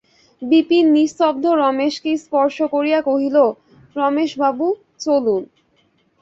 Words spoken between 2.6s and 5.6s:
করিয়া কহিল, রমেশবাবু, চলুন।